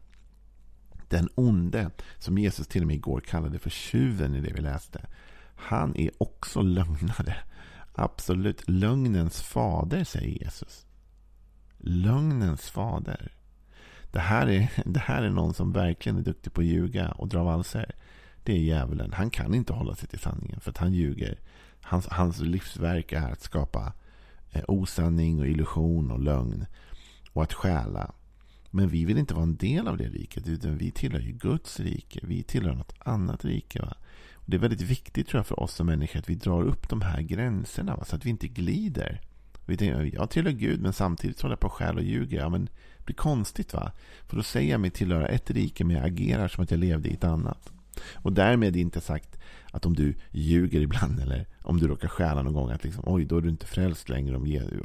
Den 1.09 1.29
onde, 1.35 1.91
som 2.19 2.37
Jesus 2.37 2.67
till 2.67 2.81
och 2.81 2.87
med 2.87 2.95
igår 2.95 3.19
kallade 3.19 3.59
för 3.59 3.69
tjuven 3.69 4.35
i 4.35 4.41
det 4.41 4.53
vi 4.53 4.61
läste. 4.61 5.05
Han 5.55 5.95
är 5.95 6.11
också 6.17 6.61
lögnare. 6.61 7.35
Absolut. 7.93 8.69
Lögnens 8.69 9.41
fader, 9.41 10.03
säger 10.03 10.43
Jesus. 10.43 10.85
Lögnens 11.77 12.69
fader. 12.69 13.31
Det 14.11 14.19
här, 14.19 14.47
är, 14.47 14.71
det 14.85 14.99
här 14.99 15.23
är 15.23 15.29
någon 15.29 15.53
som 15.53 15.71
verkligen 15.71 16.17
är 16.17 16.21
duktig 16.21 16.53
på 16.53 16.61
att 16.61 16.67
ljuga 16.67 17.11
och 17.11 17.27
dra 17.27 17.43
valser. 17.43 17.95
Det 18.43 18.53
är 18.53 18.59
djävulen. 18.59 19.13
Han 19.13 19.29
kan 19.29 19.53
inte 19.53 19.73
hålla 19.73 19.95
sig 19.95 20.09
till 20.09 20.19
sanningen 20.19 20.59
för 20.59 20.69
att 20.69 20.77
han 20.77 20.93
ljuger. 20.93 21.39
Hans, 21.81 22.07
hans 22.07 22.39
livsverk 22.39 23.11
är 23.11 23.31
att 23.31 23.41
skapa 23.41 23.93
eh, 24.51 24.63
osanning 24.67 25.39
och 25.39 25.47
illusion 25.47 26.11
och 26.11 26.19
lögn. 26.19 26.65
Och 27.33 27.43
att 27.43 27.53
stjäla. 27.53 28.13
Men 28.69 28.87
vi 28.87 29.05
vill 29.05 29.17
inte 29.17 29.33
vara 29.33 29.43
en 29.43 29.57
del 29.57 29.87
av 29.87 29.97
det 29.97 30.09
riket. 30.09 30.47
Utan 30.47 30.77
vi 30.77 30.91
tillhör 30.91 31.19
ju 31.19 31.31
Guds 31.31 31.79
rike. 31.79 32.19
Vi 32.23 32.43
tillhör 32.43 32.75
något 32.75 32.93
annat 32.99 33.45
rike. 33.45 33.81
Va? 33.81 33.93
Och 34.41 34.49
det 34.51 34.57
är 34.57 34.61
väldigt 34.61 34.81
viktigt 34.81 35.27
tror 35.27 35.39
jag, 35.39 35.47
för 35.47 35.59
oss 35.59 35.73
som 35.73 35.87
människor 35.87 36.19
att 36.19 36.29
vi 36.29 36.35
drar 36.35 36.63
upp 36.63 36.89
de 36.89 37.01
här 37.01 37.21
gränserna. 37.21 37.95
Va? 37.95 38.05
Så 38.05 38.15
att 38.15 38.25
vi 38.25 38.29
inte 38.29 38.47
glider. 38.47 39.21
Vi 39.65 39.77
tänker, 39.77 40.11
jag 40.13 40.29
tillhör 40.29 40.51
Gud 40.51 40.81
men 40.81 40.93
samtidigt 40.93 41.41
håller 41.41 41.53
jag 41.53 41.59
på 41.59 41.69
själ 41.69 41.97
och 41.97 42.03
ljuger. 42.03 42.39
Ja, 42.39 42.49
men 42.49 42.65
det 42.97 43.05
blir 43.05 43.15
konstigt 43.15 43.73
va? 43.73 43.91
För 44.27 44.35
då 44.35 44.43
säger 44.43 44.71
jag 44.71 44.81
mig 44.81 44.91
tillhöra 44.91 45.27
ett 45.27 45.51
rike 45.51 45.83
men 45.83 45.95
jag 45.95 46.05
agerar 46.05 46.47
som 46.47 46.63
att 46.63 46.71
jag 46.71 46.79
levde 46.79 47.09
i 47.09 47.13
ett 47.13 47.23
annat. 47.23 47.71
Och 48.13 48.33
därmed 48.33 48.75
inte 48.75 49.01
sagt 49.01 49.39
att 49.71 49.85
om 49.85 49.95
du 49.95 50.15
ljuger 50.31 50.81
ibland 50.81 51.19
eller 51.19 51.47
om 51.61 51.79
du 51.79 51.87
råkar 51.87 52.07
stjäla 52.07 52.41
någon 52.41 52.53
gång 52.53 52.71
att 52.71 52.83
liksom, 52.83 53.03
oj, 53.07 53.25
då 53.25 53.37
är 53.37 53.41
du 53.41 53.49
inte 53.49 53.65
frälst 53.65 54.09
längre 54.09 54.37
om 54.37 54.47
Jesus, 54.47 54.79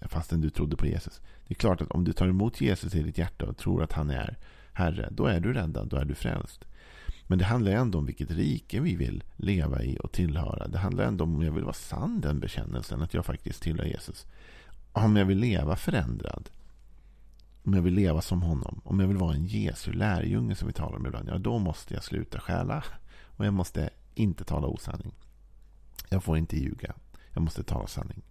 fastän 0.00 0.40
du 0.40 0.50
trodde 0.50 0.76
på 0.76 0.86
Jesus. 0.86 1.20
Det 1.46 1.52
är 1.52 1.58
klart 1.58 1.80
att 1.80 1.90
om 1.90 2.04
du 2.04 2.12
tar 2.12 2.28
emot 2.28 2.60
Jesus 2.60 2.94
i 2.94 3.02
ditt 3.02 3.18
hjärta 3.18 3.46
och 3.46 3.56
tror 3.56 3.82
att 3.82 3.92
han 3.92 4.10
är 4.10 4.38
Herre, 4.72 5.08
då 5.10 5.26
är 5.26 5.40
du 5.40 5.52
räddad, 5.52 5.88
då 5.88 5.96
är 5.96 6.04
du 6.04 6.14
frälst. 6.14 6.64
Men 7.32 7.38
det 7.38 7.44
handlar 7.44 7.72
ändå 7.72 7.98
om 7.98 8.06
vilket 8.06 8.30
rike 8.30 8.80
vi 8.80 8.96
vill 8.96 9.24
leva 9.36 9.82
i 9.82 9.98
och 10.00 10.12
tillhöra. 10.12 10.68
Det 10.68 10.78
handlar 10.78 11.04
ändå 11.04 11.24
om 11.24 11.34
om 11.34 11.42
jag 11.42 11.52
vill 11.52 11.64
vara 11.64 11.74
sann 11.74 12.20
den 12.20 12.40
bekännelsen, 12.40 13.02
att 13.02 13.14
jag 13.14 13.26
faktiskt 13.26 13.62
tillhör 13.62 13.84
Jesus. 13.84 14.26
Om 14.92 15.16
jag 15.16 15.24
vill 15.24 15.38
leva 15.38 15.76
förändrad. 15.76 16.50
Om 17.62 17.74
jag 17.74 17.82
vill 17.82 17.94
leva 17.94 18.20
som 18.20 18.42
honom. 18.42 18.80
Om 18.84 19.00
jag 19.00 19.06
vill 19.06 19.16
vara 19.16 19.34
en 19.34 19.46
Jesu 19.46 19.92
lärjunge 19.92 20.54
som 20.54 20.68
vi 20.68 20.74
talar 20.74 20.96
om 20.96 21.06
ibland. 21.06 21.28
Ja, 21.28 21.38
då 21.38 21.58
måste 21.58 21.94
jag 21.94 22.04
sluta 22.04 22.40
stjäla. 22.40 22.84
Och 23.24 23.46
jag 23.46 23.54
måste 23.54 23.90
inte 24.14 24.44
tala 24.44 24.66
osanning. 24.66 25.12
Jag 26.08 26.24
får 26.24 26.38
inte 26.38 26.56
ljuga. 26.56 26.94
Jag 27.30 27.42
måste 27.42 27.62
tala 27.62 27.86
sanning. 27.86 28.22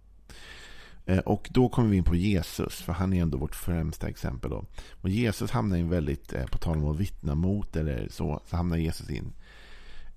Eh, 1.06 1.18
och 1.18 1.48
då 1.52 1.68
kommer 1.68 1.88
vi 1.88 1.96
in 1.96 2.04
på 2.04 2.16
Jesus, 2.16 2.80
för 2.80 2.92
han 2.92 3.12
är 3.12 3.22
ändå 3.22 3.38
vårt 3.38 3.54
främsta 3.54 4.08
exempel. 4.08 4.50
Då. 4.50 4.64
Och 4.90 5.08
Jesus 5.08 5.50
hamnar 5.50 5.76
i 5.76 5.80
en 5.80 5.88
väldigt, 5.88 6.32
eh, 6.32 6.44
på 6.44 6.58
tal 6.58 6.78
om 6.78 6.90
att 6.90 6.96
vittna 6.96 7.34
mot 7.34 7.76
eller 7.76 8.08
så, 8.10 8.40
så 8.46 8.56
hamnar 8.56 8.76
Jesus 8.76 9.10
in 9.10 9.32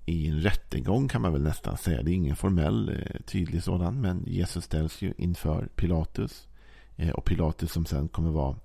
i 0.08 0.28
en 0.28 0.40
rättegång 0.40 1.08
kan 1.08 1.22
man 1.22 1.32
väl 1.32 1.42
nästan 1.42 1.76
säga. 1.76 2.02
Det 2.02 2.10
är 2.10 2.14
ingen 2.14 2.36
formell 2.36 2.88
eh, 2.88 3.20
tydlig 3.26 3.62
sådan, 3.62 4.00
men 4.00 4.24
Jesus 4.26 4.64
ställs 4.64 5.02
ju 5.02 5.14
inför 5.18 5.68
Pilatus. 5.76 6.48
Och 7.14 7.24
Pilatus 7.24 7.72
som 7.72 7.86
sen 7.86 8.08
kommer 8.08 8.30
vara 8.30 8.56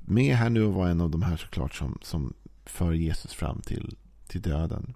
med 0.00 0.36
här 0.36 0.50
nu 0.50 0.64
och 0.64 0.74
vara 0.74 0.90
en 0.90 1.00
av 1.00 1.10
de 1.10 1.22
här 1.22 1.36
såklart 1.36 1.74
som, 1.74 1.98
som 2.02 2.34
för 2.64 2.92
Jesus 2.92 3.32
fram 3.32 3.60
till, 3.60 3.96
till 4.28 4.40
döden. 4.40 4.94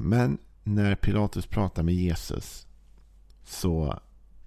Men 0.00 0.38
när 0.64 0.94
Pilatus 0.94 1.46
pratar 1.46 1.82
med 1.82 1.94
Jesus 1.94 2.66
så 3.44 4.00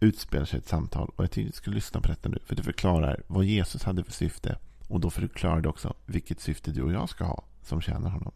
utspelar 0.05 0.45
sig 0.45 0.59
ett 0.59 0.67
samtal. 0.67 1.11
Och 1.15 1.23
jag 1.23 1.31
tycker 1.31 1.47
att 1.47 1.53
du 1.53 1.57
ska 1.57 1.71
lyssna 1.71 2.01
på 2.01 2.07
detta 2.07 2.29
nu. 2.29 2.39
För 2.45 2.55
det 2.55 2.63
förklarar 2.63 3.23
vad 3.27 3.45
Jesus 3.45 3.83
hade 3.83 4.03
för 4.03 4.11
syfte. 4.11 4.57
Och 4.87 4.99
då 4.99 5.09
förklarar 5.09 5.61
det 5.61 5.69
också 5.69 5.93
vilket 6.05 6.39
syfte 6.39 6.71
du 6.71 6.81
och 6.81 6.93
jag 6.93 7.09
ska 7.09 7.23
ha 7.23 7.43
som 7.63 7.81
tjänar 7.81 8.09
honom. 8.09 8.31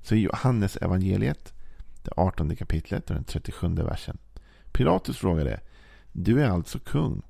Så 0.00 0.14
i 0.14 0.20
Johannes 0.20 0.76
evangeliet, 0.76 1.54
det 2.02 2.10
18 2.16 2.56
kapitlet 2.56 3.10
och 3.10 3.14
den 3.14 3.24
37 3.24 3.68
versen. 3.68 4.18
Pilatus 4.72 5.16
frågade, 5.16 5.60
du 6.12 6.42
är 6.42 6.48
alltså 6.48 6.78
kung? 6.78 7.22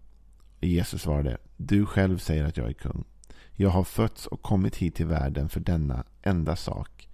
Jesus 0.61 1.03
svarade, 1.03 1.39
du 1.57 1.87
själv 1.87 2.19
säger 2.19 2.45
att 2.45 2.57
jag 2.57 2.69
är 2.69 2.73
kung. 2.73 3.05
Jag 3.53 3.71
har 3.71 3.85
fötts 3.85 4.27
och 4.27 4.43
kommit 4.43 4.77
hit 4.77 4.95
till 4.95 5.07
världen 5.07 5.49
för 5.49 5.61
denna 5.61 6.05
enda 6.23 6.57
sak. 6.57 7.09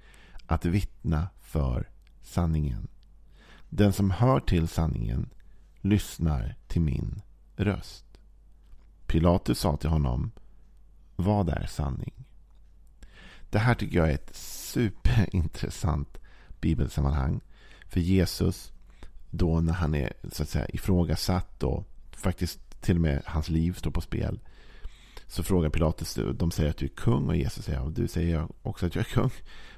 Att 0.47 0.65
vittna 0.65 1.29
för 1.41 1.89
sanningen. 2.23 2.89
Den 3.69 3.93
som 3.93 4.11
hör 4.11 4.41
till 4.41 4.69
sanningen 4.69 5.31
lyssnar 5.85 6.55
till 6.67 6.81
min 6.81 7.23
röst. 7.57 8.05
Pilatus 9.07 9.59
sa 9.59 9.77
till 9.77 9.91
honom, 9.91 10.31
vad 11.17 11.49
är 11.49 11.67
sanning? 11.67 12.15
Det 13.51 13.59
här 13.59 13.75
tycker 13.75 13.97
jag 13.97 14.11
är 14.11 14.15
ett 14.15 14.37
superintressant 14.37 16.19
bibelsammanhang. 16.61 17.41
För 17.89 18.01
Jesus, 18.01 18.73
då 19.31 19.61
när 19.61 19.73
han 19.73 19.95
är 19.95 20.13
så 20.33 20.43
att 20.43 20.49
säga 20.49 20.69
ifrågasatt 20.69 21.63
och 21.63 21.85
faktiskt 22.11 22.81
till 22.81 22.97
och 22.97 23.03
med 23.03 23.23
hans 23.27 23.49
liv 23.49 23.73
står 23.73 23.91
på 23.91 24.01
spel. 24.01 24.41
Så 25.27 25.43
frågar 25.43 25.71
Pilatus, 25.71 26.19
de 26.35 26.51
säger 26.51 26.71
att 26.71 26.79
du 26.79 26.85
är 26.85 26.91
kung 26.97 27.29
och 27.29 27.37
Jesus 27.37 27.65
säger, 27.65 27.81
och 27.81 27.93
du 27.93 28.09
säger 28.09 28.49
också 28.63 28.87
att 28.87 28.95
jag 28.95 29.05
är 29.07 29.11
kung. 29.11 29.31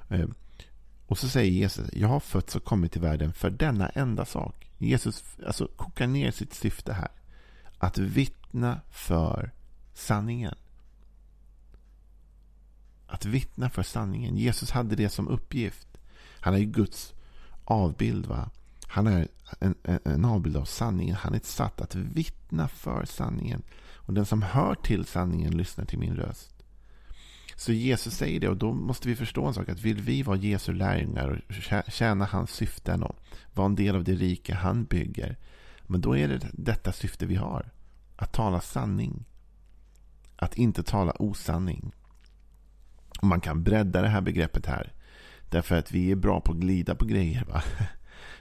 Eh, 0.09 0.27
och 1.07 1.19
så 1.19 1.29
säger 1.29 1.51
Jesus, 1.51 1.89
jag 1.93 2.09
har 2.09 2.21
fötts 2.21 2.57
och 2.57 2.65
kommit 2.65 2.93
till 2.93 3.01
världen 3.01 3.33
för 3.33 3.51
denna 3.51 3.89
enda 3.89 4.25
sak. 4.25 4.71
Jesus 4.79 5.25
alltså, 5.47 5.69
kokar 5.77 6.07
ner 6.07 6.31
sitt 6.31 6.55
syfte 6.55 6.93
här. 6.93 7.11
Att 7.79 7.99
vittna 7.99 8.81
för 8.91 9.51
sanningen. 9.95 10.55
Att 13.07 13.25
vittna 13.25 13.71
för 13.71 13.83
sanningen. 13.83 14.37
Jesus 14.37 14.71
hade 14.71 14.97
det 14.97 15.09
som 15.09 15.29
uppgift. 15.29 15.89
Han 16.41 16.55
är 16.55 16.59
ju 16.59 16.67
Guds 16.67 17.15
avbild. 17.65 18.27
va? 18.27 18.51
Han 18.87 19.07
är 19.07 19.29
en, 19.61 19.75
en, 19.83 19.99
en 20.05 20.25
avbild 20.25 20.57
av 20.57 20.65
sanningen. 20.65 21.17
Han 21.17 21.35
är 21.35 21.41
satt 21.43 21.81
att 21.81 21.95
vittna 21.95 22.69
för 22.69 23.05
sanningen. 23.05 23.63
Och 23.95 24.15
den 24.15 24.27
som 24.27 24.43
hör 24.43 24.75
till 24.75 25.05
sanningen 25.05 25.57
lyssnar 25.57 25.85
till 25.85 25.99
min 25.99 26.17
röst. 26.17 26.56
Så 27.57 27.73
Jesus 27.73 28.15
säger 28.15 28.41
det 28.41 28.49
och 28.49 28.57
då 28.57 28.73
måste 28.73 29.09
vi 29.09 29.17
förstå 29.17 29.47
en 29.47 29.55
sak. 29.55 29.69
Att 29.69 29.81
vill 29.81 30.01
vi 30.01 30.23
vara 30.23 30.37
Jesu 30.37 30.73
lärjungar 30.73 31.43
och 31.49 31.93
tjäna 31.93 32.25
hans 32.25 32.51
syften 32.51 33.03
och 33.03 33.17
vara 33.55 33.67
en 33.67 33.75
del 33.75 33.97
av 33.97 34.05
det 34.05 34.15
rike 34.15 34.55
han 34.55 34.85
bygger. 34.85 35.37
Men 35.83 36.01
då 36.01 36.17
är 36.17 36.29
det 36.29 36.41
detta 36.53 36.93
syfte 36.93 37.27
vi 37.27 37.35
har. 37.35 37.71
Att 38.17 38.33
tala 38.33 38.61
sanning. 38.61 39.25
Att 40.37 40.55
inte 40.55 40.83
tala 40.83 41.13
osanning. 41.19 41.93
Och 43.21 43.27
man 43.27 43.41
kan 43.41 43.63
bredda 43.63 44.03
det 44.03 44.09
här 44.09 44.21
begreppet 44.21 44.67
här. 44.67 44.93
Därför 45.51 45.77
att 45.79 45.93
vi 45.93 46.11
är 46.11 46.17
bra 46.17 46.41
på 46.41 46.53
att 46.53 46.59
glida 46.59 46.95
på 46.95 47.05
grejer. 47.05 47.45
Va? 47.45 47.63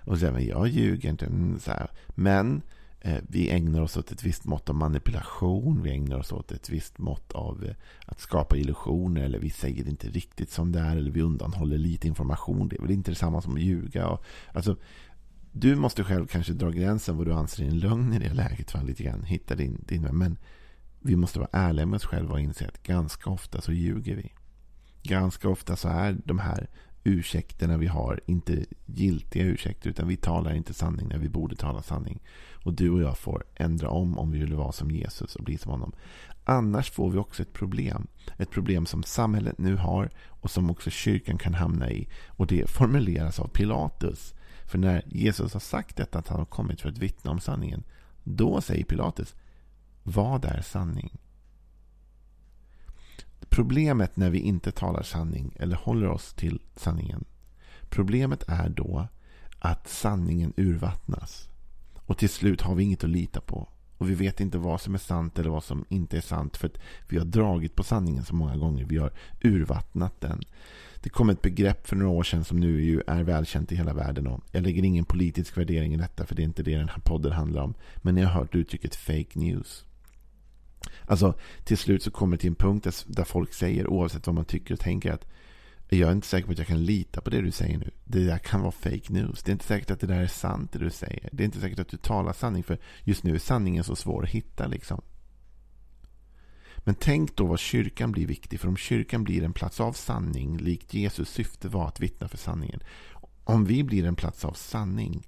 Och 0.04 0.20
säga, 0.20 0.42
jag 0.42 0.68
ljuger 0.68 1.10
inte. 1.10 1.26
Mm, 1.26 1.60
så 1.60 1.72
här. 1.72 1.92
Men 2.08 2.62
Eh, 3.06 3.18
vi 3.28 3.50
ägnar 3.50 3.82
oss 3.82 3.98
åt 3.98 4.12
ett 4.12 4.24
visst 4.24 4.46
mått 4.46 4.70
av 4.70 4.76
manipulation. 4.76 5.82
Vi 5.84 5.92
ägnar 5.92 6.20
oss 6.20 6.32
åt 6.32 6.52
ett 6.52 6.70
visst 6.70 6.98
mått 6.98 7.32
av 7.32 7.66
eh, 7.66 7.76
att 8.06 8.20
skapa 8.20 8.58
illusioner. 8.58 9.22
Eller 9.22 9.40
vi 9.40 9.50
säger 9.50 9.88
inte 9.88 10.08
riktigt 10.08 10.50
som 10.50 10.72
det 10.72 10.80
är. 10.80 10.98
Eller 10.98 11.12
vi 11.12 11.22
undanhåller 11.22 11.78
lite 11.78 12.08
information. 12.08 12.68
Det 12.68 12.76
är 12.76 12.82
väl 12.82 12.92
inte 12.92 13.12
detsamma 13.12 13.42
som 13.42 13.54
att 13.54 13.62
ljuga. 13.62 14.18
alltså, 14.54 14.76
du 15.52 15.76
måste 15.76 16.04
själv 16.04 16.28
kanske 16.28 16.54
dra 16.54 16.70
gränsen 16.70 17.18
vad 17.18 17.28
du 17.28 17.34
anser 17.34 17.64
är 17.64 17.68
en 17.68 17.80
lögn 17.80 18.14
i 18.14 18.20
det 18.20 18.34
läget. 18.34 18.72
För 18.72 18.84
lite 18.84 19.04
grann. 19.04 19.24
Hitta 19.24 19.56
din, 19.56 19.84
din 19.88 20.02
Men 20.02 20.38
vi 21.00 21.16
måste 21.16 21.40
vara 21.40 21.50
ärliga 21.52 21.86
med 21.86 21.98
oss 21.98 22.06
själva 22.06 22.34
och 22.34 22.40
inse 22.40 22.68
att 22.68 22.84
ganska 22.84 23.30
ofta 23.30 23.62
så 23.62 23.72
ljuger 23.72 24.16
vi. 24.16 24.32
Ganska 25.04 25.50
ofta 25.50 25.76
så 25.76 25.88
är 25.88 26.18
de 26.26 26.40
här 26.40 26.70
ursäkterna 27.06 27.78
vi 27.78 27.88
har 27.88 28.20
inte 28.26 28.66
giltiga 28.86 29.44
ursäkter. 29.44 29.90
Utan 29.90 30.08
vi 30.08 30.18
talar 30.18 30.54
inte 30.54 30.74
sanning 30.74 31.08
när 31.08 31.18
vi 31.18 31.30
borde 31.30 31.56
tala 31.56 31.82
sanning. 31.82 32.20
Och 32.64 32.74
du 32.74 32.90
och 32.90 33.02
jag 33.02 33.18
får 33.18 33.44
ändra 33.56 33.90
om 33.90 34.18
om 34.18 34.32
vi 34.32 34.40
vill 34.40 34.54
vara 34.54 34.72
som 34.72 34.92
Jesus 34.92 35.36
och 35.36 35.44
bli 35.44 35.58
som 35.58 35.72
honom. 35.72 35.92
Annars 36.44 36.92
får 36.92 37.10
vi 37.10 37.18
också 37.18 37.42
ett 37.42 37.54
problem. 37.54 38.08
Ett 38.38 38.52
problem 38.52 38.86
som 38.86 39.04
samhället 39.04 39.58
nu 39.58 39.76
har 39.76 40.10
och 40.28 40.52
som 40.52 40.70
också 40.70 40.90
kyrkan 40.90 41.38
kan 41.38 41.54
hamna 41.54 41.92
i. 41.92 42.08
Och 42.28 42.48
det 42.48 42.70
formuleras 42.70 43.40
av 43.40 43.48
Pilatus. 43.48 44.34
För 44.66 44.78
när 44.78 45.04
Jesus 45.06 45.54
har 45.54 45.60
sagt 45.60 45.96
detta 45.96 46.20
att 46.20 46.28
han 46.28 46.40
har 46.40 46.46
kommit 46.46 46.82
för 46.82 46.90
att 46.90 46.98
vittna 46.98 47.32
om 47.32 47.40
sanningen. 47.40 47.84
Då 48.24 48.62
säger 48.62 48.84
Pilatus, 48.84 49.36
vad 50.04 50.46
är 50.46 50.62
sanning? 50.62 51.18
Problemet 53.56 54.18
när 54.18 54.30
vi 54.30 54.40
inte 54.40 54.72
talar 54.72 55.04
sanning 55.04 55.56
eller 55.60 55.76
håller 55.76 56.08
oss 56.08 56.34
till 56.34 56.60
sanningen. 56.76 57.26
Problemet 57.90 58.44
är 58.48 58.70
då 58.70 59.08
att 59.60 59.88
sanningen 59.88 60.54
urvattnas. 60.58 61.50
Och 61.96 62.18
till 62.18 62.30
slut 62.30 62.62
har 62.62 62.76
vi 62.76 62.84
inget 62.84 63.04
att 63.04 63.10
lita 63.10 63.42
på. 63.42 63.68
Och 63.98 64.10
vi 64.10 64.16
vet 64.16 64.40
inte 64.40 64.58
vad 64.58 64.82
som 64.82 64.94
är 64.94 64.98
sant 64.98 65.40
eller 65.40 65.50
vad 65.50 65.64
som 65.64 65.86
inte 65.90 66.18
är 66.18 66.22
sant. 66.22 66.58
För 66.58 66.68
att 66.68 66.78
vi 67.10 67.18
har 67.18 67.26
dragit 67.26 67.76
på 67.76 67.84
sanningen 67.84 68.24
så 68.24 68.36
många 68.36 68.58
gånger. 68.58 68.86
Vi 68.86 68.98
har 68.98 69.12
urvattnat 69.44 70.22
den. 70.22 70.44
Det 71.04 71.10
kom 71.10 71.30
ett 71.30 71.42
begrepp 71.42 71.88
för 71.88 71.96
några 71.96 72.12
år 72.12 72.24
sedan 72.24 72.44
som 72.44 72.60
nu 72.60 72.84
ju 72.84 73.02
är 73.08 73.24
välkänt 73.24 73.72
i 73.72 73.76
hela 73.76 73.94
världen. 73.94 74.28
Och 74.28 74.44
jag 74.52 74.64
lägger 74.64 74.84
ingen 74.84 75.06
politisk 75.06 75.58
värdering 75.58 75.94
i 75.94 75.98
detta 75.98 76.26
för 76.26 76.36
det 76.36 76.42
är 76.42 76.46
inte 76.46 76.64
det 76.64 76.78
den 76.78 76.90
här 76.90 77.02
podden 77.06 77.32
handlar 77.32 77.62
om. 77.62 77.74
Men 77.98 78.16
ni 78.16 78.22
har 78.22 78.32
hört 78.32 78.56
uttrycket 78.56 78.96
fake 78.96 79.40
news. 79.40 79.86
Alltså 81.06 81.34
till 81.63 81.77
slut 81.77 82.04
så 82.04 82.12
kommer 82.12 82.38
det 82.38 82.42
till 82.42 82.50
en 82.50 82.56
punkt 82.56 83.06
där 83.08 83.24
folk 83.24 83.54
säger 83.54 83.88
oavsett 83.88 84.27
vad 84.27 84.36
man 84.36 84.46
tycker 84.46 84.74
och 84.74 84.80
tänker 84.80 85.12
att 85.12 85.25
jag 85.89 86.10
är 86.10 86.13
inte 86.13 86.27
säker 86.27 86.46
på 86.46 86.51
att 86.51 86.58
jag 86.58 86.68
kan 86.68 86.86
lita 86.86 87.22
på 87.22 87.30
det 87.30 87.42
du 87.42 87.51
säger 87.51 87.77
nu. 87.77 87.92
Det 88.04 88.25
där 88.25 88.38
kan 88.38 88.62
vara 88.62 88.72
fake 88.72 89.13
news. 89.13 89.44
Det 89.44 89.50
är 89.50 89.54
inte 89.54 89.65
säkert 89.65 89.92
att 89.92 90.00
det 90.00 90.08
där 90.08 90.22
är 90.22 90.27
sant 90.27 90.72
det 90.72 90.80
du 90.80 90.89
säger. 90.89 91.30
Det 91.32 91.44
är 91.44 91.46
inte 91.46 91.60
säkert 91.60 91.80
att 91.80 91.88
du 91.88 91.98
talar 91.98 92.34
sanning. 92.34 92.63
För 92.63 92.77
just 93.04 93.24
nu 93.24 93.36
är 93.36 93.39
sanningen 93.39 93.84
så 93.84 93.96
svår 93.96 94.24
att 94.24 94.30
hitta. 94.30 94.68
liksom. 94.68 95.01
Men 96.77 96.96
tänk 96.96 97.36
då 97.36 97.46
vad 97.46 97.60
kyrkan 97.60 98.12
blir 98.12 98.27
viktig. 98.27 98.60
För 98.60 98.68
om 98.68 98.77
kyrkan 98.77 99.24
blir 99.24 99.44
en 99.44 99.54
plats 99.54 99.80
av 99.80 99.94
sanning, 99.94 100.58
likt 100.58 100.94
Jesus 100.94 101.30
syfte 101.30 101.68
var 101.68 101.88
att 101.88 102.00
vittna 102.00 102.27
för 102.27 102.38
sanningen. 102.38 102.80
Om 103.44 103.65
vi 103.65 103.84
blir 103.84 104.06
en 104.06 104.15
plats 104.15 104.46
av 104.46 104.54
sanning, 104.54 105.27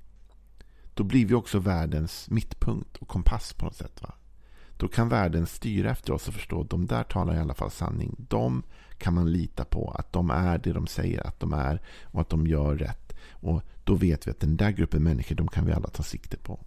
då 0.93 1.03
blir 1.03 1.25
vi 1.25 1.33
också 1.33 1.59
världens 1.59 2.29
mittpunkt 2.29 2.97
och 2.97 3.07
kompass 3.07 3.53
på 3.53 3.65
något 3.65 3.75
sätt. 3.75 4.01
va? 4.01 4.13
Då 4.77 4.87
kan 4.87 5.09
världen 5.09 5.47
styra 5.47 5.91
efter 5.91 6.13
oss 6.13 6.27
och 6.27 6.33
förstå 6.33 6.61
att 6.61 6.69
de 6.69 6.85
där 6.85 7.03
talar 7.03 7.35
i 7.35 7.39
alla 7.39 7.53
fall 7.53 7.71
sanning. 7.71 8.15
De 8.17 8.63
kan 8.97 9.13
man 9.13 9.31
lita 9.31 9.65
på 9.65 9.91
att 9.91 10.13
de 10.13 10.29
är 10.29 10.57
det 10.57 10.73
de 10.73 10.87
säger 10.87 11.27
att 11.27 11.39
de 11.39 11.53
är 11.53 11.81
och 12.03 12.21
att 12.21 12.29
de 12.29 12.47
gör 12.47 12.75
rätt. 12.75 13.15
Och 13.29 13.61
Då 13.83 13.95
vet 13.95 14.27
vi 14.27 14.31
att 14.31 14.39
den 14.39 14.57
där 14.57 14.71
gruppen 14.71 15.03
människor 15.03 15.35
de 15.35 15.47
kan 15.47 15.65
vi 15.65 15.73
alla 15.73 15.89
ta 15.89 16.03
sikte 16.03 16.37
på. 16.37 16.59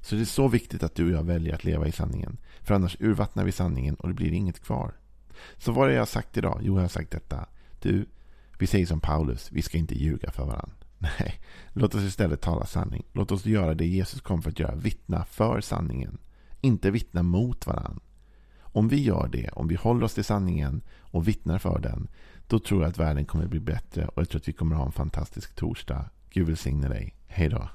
Så 0.00 0.14
det 0.14 0.20
är 0.20 0.24
så 0.24 0.48
viktigt 0.48 0.82
att 0.82 0.94
du 0.94 1.04
och 1.04 1.18
jag 1.18 1.24
väljer 1.24 1.54
att 1.54 1.64
leva 1.64 1.86
i 1.86 1.92
sanningen. 1.92 2.38
För 2.60 2.74
annars 2.74 2.96
urvattnar 3.00 3.44
vi 3.44 3.52
sanningen 3.52 3.94
och 3.94 4.08
det 4.08 4.14
blir 4.14 4.32
inget 4.32 4.60
kvar. 4.60 4.94
Så 5.58 5.72
vad 5.72 5.84
är 5.84 5.88
det 5.88 5.94
jag 5.94 6.00
har 6.00 6.06
sagt 6.06 6.36
idag? 6.36 6.60
Jo, 6.62 6.74
jag 6.74 6.82
har 6.82 6.88
sagt 6.88 7.10
detta. 7.10 7.46
Du, 7.80 8.06
vi 8.58 8.66
säger 8.66 8.86
som 8.86 9.00
Paulus, 9.00 9.52
vi 9.52 9.62
ska 9.62 9.78
inte 9.78 9.94
ljuga 9.94 10.30
för 10.30 10.44
varandra. 10.44 10.76
Nej, 10.98 11.40
låt 11.72 11.94
oss 11.94 12.02
istället 12.02 12.40
tala 12.40 12.66
sanning. 12.66 13.04
Låt 13.12 13.32
oss 13.32 13.46
göra 13.46 13.74
det 13.74 13.86
Jesus 13.86 14.20
kom 14.20 14.42
för 14.42 14.50
att 14.50 14.58
göra, 14.58 14.74
vittna 14.74 15.24
för 15.24 15.60
sanningen. 15.60 16.18
Inte 16.64 16.90
vittna 16.90 17.22
mot 17.22 17.66
varandra. 17.66 18.02
Om 18.60 18.88
vi 18.88 19.02
gör 19.02 19.28
det, 19.28 19.48
om 19.48 19.68
vi 19.68 19.74
håller 19.74 20.04
oss 20.04 20.14
till 20.14 20.24
sanningen 20.24 20.82
och 21.00 21.28
vittnar 21.28 21.58
för 21.58 21.78
den, 21.78 22.08
Då 22.46 22.58
tror 22.58 22.82
jag 22.82 22.88
att 22.88 22.98
världen 22.98 23.24
kommer 23.24 23.46
bli 23.46 23.60
bättre 23.60 24.06
och 24.06 24.22
jag 24.22 24.28
tror 24.28 24.40
att 24.40 24.48
vi 24.48 24.52
kommer 24.52 24.76
ha 24.76 24.86
en 24.86 24.92
fantastisk 24.92 25.54
torsdag. 25.54 26.10
Gud 26.30 26.46
välsigne 26.46 26.88
dig. 26.88 27.14
Hej 27.26 27.48
då. 27.48 27.68